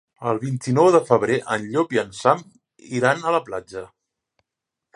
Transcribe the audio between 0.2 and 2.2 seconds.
El vint-i-nou de febrer en Llop i en